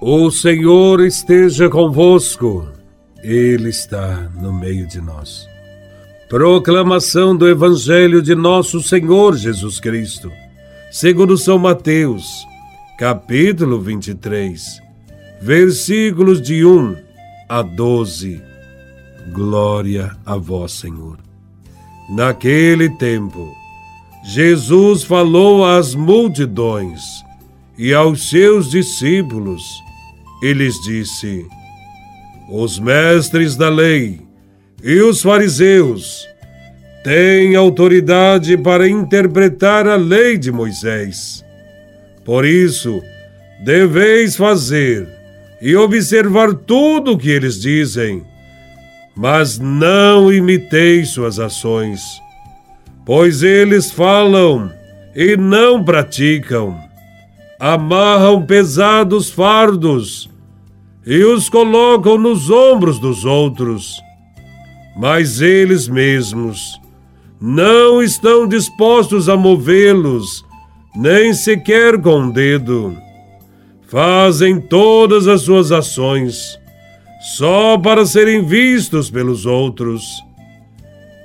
[0.00, 2.68] O Senhor esteja convosco,
[3.20, 5.44] Ele está no meio de nós.
[6.28, 10.30] Proclamação do Evangelho de Nosso Senhor Jesus Cristo,
[10.88, 12.46] segundo São Mateus,
[12.96, 14.80] capítulo 23,
[15.42, 16.94] versículos de 1
[17.48, 18.40] a 12.
[19.32, 21.18] Glória a Vós, Senhor.
[22.08, 23.52] Naquele tempo,
[24.24, 27.02] Jesus falou às multidões
[27.76, 29.87] e aos seus discípulos
[30.42, 31.46] e lhes disse:
[32.50, 34.20] Os mestres da lei
[34.82, 36.26] e os fariseus
[37.02, 41.44] têm autoridade para interpretar a lei de Moisés.
[42.24, 43.02] Por isso,
[43.64, 45.08] deveis fazer
[45.60, 48.22] e observar tudo o que eles dizem,
[49.16, 52.00] mas não imiteis suas ações,
[53.04, 54.70] pois eles falam
[55.16, 56.88] e não praticam
[57.58, 60.30] amarram pesados fardos
[61.10, 63.98] e os colocam nos ombros dos outros,
[64.94, 66.78] mas eles mesmos
[67.40, 70.44] não estão dispostos a movê-los,
[70.94, 72.94] nem sequer com um dedo.
[73.86, 76.58] Fazem todas as suas ações
[77.38, 80.04] só para serem vistos pelos outros.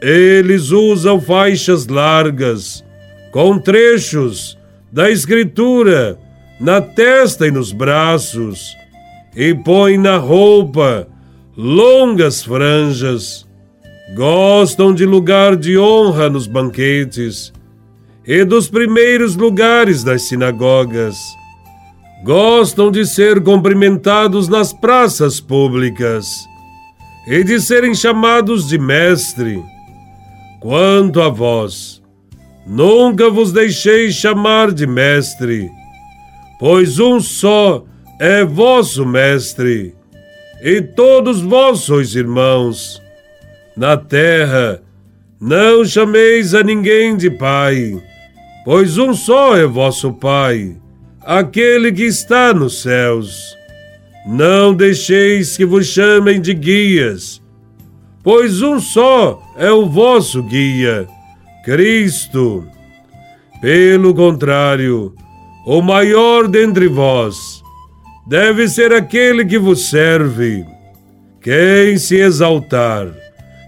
[0.00, 2.82] Eles usam faixas largas,
[3.30, 4.56] com trechos
[4.90, 6.18] da Escritura
[6.58, 8.74] na testa e nos braços,
[9.36, 11.06] e põe na roupa
[11.56, 13.46] longas franjas.
[14.14, 17.52] Gostam de lugar de honra nos banquetes
[18.26, 21.16] e dos primeiros lugares das sinagogas.
[22.24, 26.26] Gostam de ser cumprimentados nas praças públicas
[27.28, 29.62] e de serem chamados de mestre.
[30.60, 32.02] Quanto a vós,
[32.66, 35.70] Nunca vos deixei chamar de mestre,
[36.58, 37.84] pois um só
[38.18, 39.94] é vosso mestre,
[40.62, 43.02] e todos vós sois irmãos.
[43.76, 44.80] Na terra,
[45.38, 48.02] não chameis a ninguém de pai,
[48.64, 50.76] pois um só é vosso Pai,
[51.20, 53.54] aquele que está nos céus.
[54.26, 57.42] Não deixeis que vos chamem de guias,
[58.22, 61.06] pois um só é o vosso guia
[61.64, 62.66] Cristo.
[63.60, 65.14] Pelo contrário,
[65.66, 67.62] o maior dentre vós
[68.26, 70.66] deve ser aquele que vos serve.
[71.40, 73.08] Quem se exaltar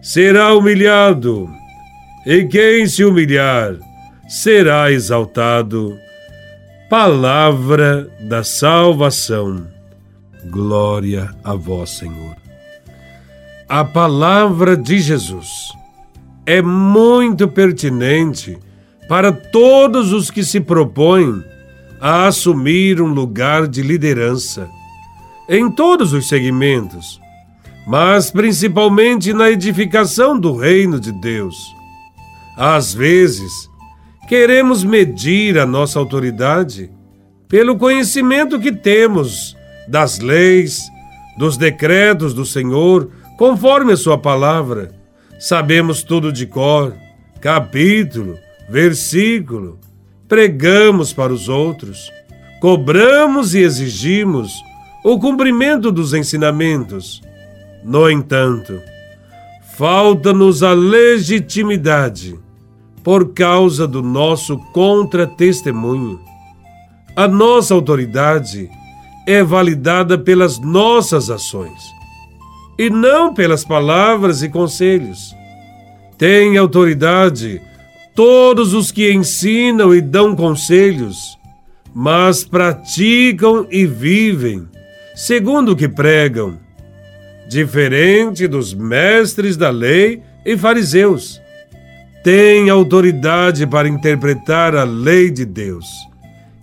[0.03, 1.49] será humilhado,
[2.27, 3.77] e quem se humilhar
[4.29, 5.97] será exaltado.
[6.91, 9.67] Palavra da salvação.
[10.51, 12.37] Glória a vós, Senhor.
[13.69, 15.73] A palavra de Jesus
[16.47, 18.59] é muito pertinente
[19.07, 21.45] para todos os que se propõem
[22.01, 24.69] a assumir um lugar de liderança
[25.49, 27.21] em todos os segmentos,
[27.87, 31.57] mas principalmente na edificação do reino de Deus.
[32.57, 33.53] Às vezes,
[34.29, 36.91] queremos medir a nossa autoridade
[37.49, 39.57] pelo conhecimento que temos
[39.89, 40.83] das leis,
[41.39, 44.99] dos decretos do Senhor, conforme a Sua palavra
[45.39, 46.97] Sabemos tudo de cor,
[47.41, 48.37] capítulo,
[48.69, 49.79] versículo,
[50.29, 52.13] pregamos para os outros,
[52.61, 54.53] cobramos e exigimos
[55.05, 57.23] o cumprimento dos ensinamentos.
[57.83, 58.81] No entanto,
[59.77, 62.39] falta-nos a legitimidade
[63.03, 66.21] por causa do nosso contra-testemunho.
[67.17, 68.69] A nossa autoridade
[69.27, 71.99] é validada pelas nossas ações
[72.79, 75.35] e não pelas palavras e conselhos.
[76.17, 77.61] Tem autoridade
[78.19, 81.39] todos os que ensinam e dão conselhos,
[81.95, 84.67] mas praticam e vivem
[85.15, 86.59] segundo o que pregam,
[87.49, 91.41] diferente dos mestres da lei e fariseus.
[92.25, 95.87] Tem autoridade para interpretar a lei de Deus.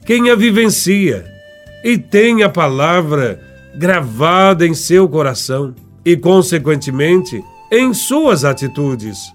[0.06, 1.26] Quem a vivencia
[1.86, 3.40] e tem a palavra
[3.78, 7.42] gravada em seu coração e, consequentemente,
[7.72, 9.34] em suas atitudes.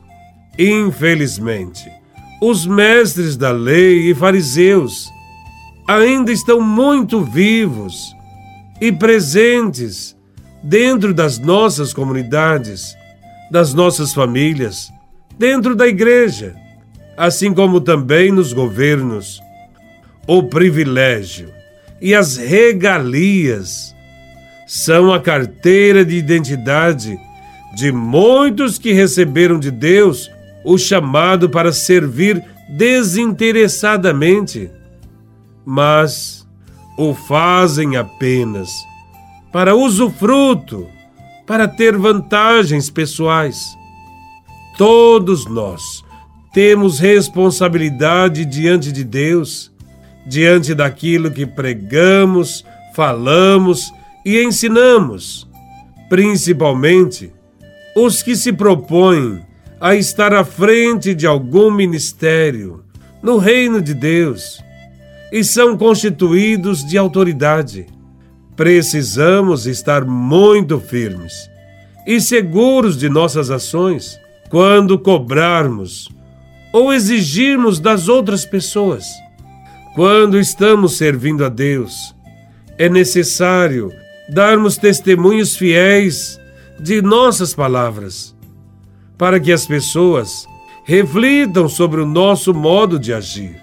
[0.58, 1.99] Infelizmente,
[2.40, 5.10] os mestres da lei e fariseus
[5.86, 8.14] ainda estão muito vivos
[8.80, 10.16] e presentes
[10.62, 12.96] dentro das nossas comunidades,
[13.50, 14.90] das nossas famílias,
[15.38, 16.54] dentro da igreja,
[17.16, 19.40] assim como também nos governos.
[20.26, 21.52] O privilégio
[22.00, 23.94] e as regalias
[24.66, 27.18] são a carteira de identidade
[27.74, 30.30] de muitos que receberam de Deus
[30.64, 34.70] o chamado para servir desinteressadamente,
[35.64, 36.46] mas
[36.96, 38.70] o fazem apenas
[39.52, 40.86] para usufruto,
[41.46, 43.76] para ter vantagens pessoais.
[44.78, 46.04] Todos nós
[46.52, 49.72] temos responsabilidade diante de Deus,
[50.26, 52.64] diante daquilo que pregamos,
[52.94, 53.92] falamos
[54.24, 55.48] e ensinamos,
[56.08, 57.32] principalmente
[57.96, 59.44] os que se propõem
[59.80, 62.84] a estar à frente de algum ministério
[63.22, 64.62] no reino de Deus
[65.32, 67.86] e são constituídos de autoridade.
[68.54, 71.48] Precisamos estar muito firmes
[72.06, 74.18] e seguros de nossas ações
[74.50, 76.08] quando cobrarmos
[76.72, 79.06] ou exigirmos das outras pessoas.
[79.94, 82.14] Quando estamos servindo a Deus,
[82.78, 83.92] é necessário
[84.28, 86.38] darmos testemunhos fiéis
[86.78, 88.34] de nossas palavras,
[89.20, 90.48] para que as pessoas
[90.82, 93.54] reflitam sobre o nosso modo de agir,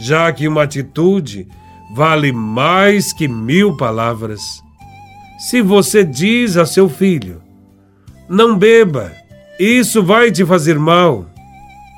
[0.00, 1.46] já que uma atitude
[1.94, 4.60] vale mais que mil palavras.
[5.38, 7.40] Se você diz a seu filho,
[8.28, 9.12] não beba,
[9.60, 11.24] isso vai te fazer mal,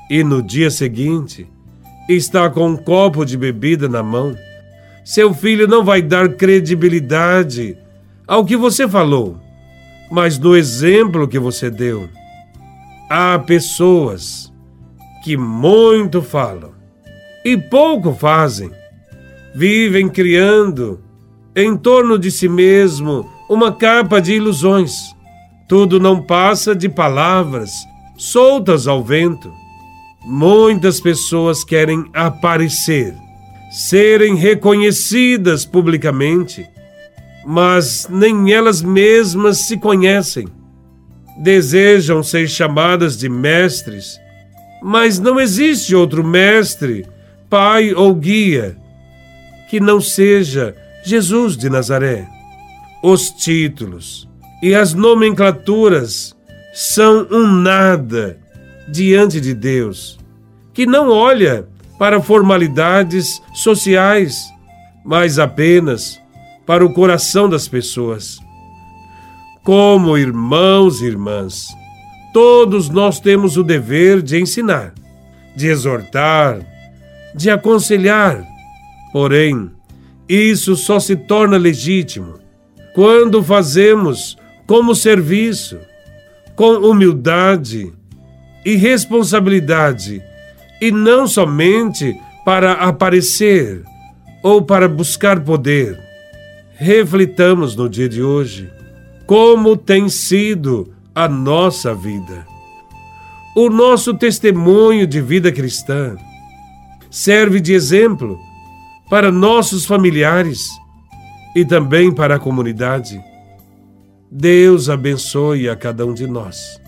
[0.07, 1.49] e no dia seguinte
[2.07, 4.37] está com um copo de bebida na mão,
[5.03, 7.75] seu filho não vai dar credibilidade
[8.27, 9.41] ao que você falou
[10.13, 12.07] mas no exemplo que você deu.
[13.15, 14.51] Há pessoas
[15.23, 16.71] que muito falam
[17.45, 18.71] e pouco fazem.
[19.53, 20.99] Vivem criando
[21.55, 25.13] em torno de si mesmo uma capa de ilusões.
[25.69, 27.69] Tudo não passa de palavras
[28.17, 29.53] soltas ao vento.
[30.25, 33.13] Muitas pessoas querem aparecer,
[33.69, 36.67] serem reconhecidas publicamente
[37.45, 40.47] mas nem elas mesmas se conhecem.
[41.37, 44.19] Desejam ser chamadas de mestres,
[44.81, 47.05] mas não existe outro mestre,
[47.49, 48.77] pai ou guia
[49.73, 52.27] que não seja Jesus de Nazaré.
[53.01, 54.29] Os títulos
[54.61, 56.35] e as nomenclaturas
[56.75, 58.37] são um nada
[58.87, 60.19] diante de Deus,
[60.75, 64.43] que não olha para formalidades sociais,
[65.03, 66.21] mas apenas
[66.67, 68.42] para o coração das pessoas.
[69.63, 71.67] Como irmãos e irmãs,
[72.33, 74.93] todos nós temos o dever de ensinar,
[75.55, 76.59] de exortar,
[77.33, 78.43] de aconselhar.
[79.11, 79.71] Porém,
[80.27, 82.39] isso só se torna legítimo
[82.93, 84.37] quando fazemos
[84.67, 85.79] como serviço,
[86.55, 87.91] com humildade
[88.65, 90.21] e responsabilidade,
[90.81, 92.15] e não somente
[92.45, 93.81] para aparecer
[94.43, 96.03] ou para buscar poder
[96.75, 98.69] reflitamos no dia de hoje
[99.25, 102.45] como tem sido a nossa vida.
[103.55, 106.17] O nosso testemunho de vida cristã
[107.09, 108.39] serve de exemplo
[109.09, 110.69] para nossos familiares
[111.55, 113.21] e também para a comunidade.
[114.31, 116.81] Deus abençoe a cada um de nós,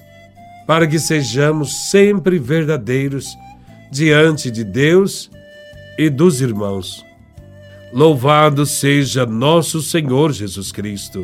[0.65, 3.37] para que sejamos sempre verdadeiros
[3.91, 5.29] diante de Deus
[5.97, 7.05] e dos irmãos.
[7.93, 11.23] Louvado seja nosso Senhor Jesus Cristo,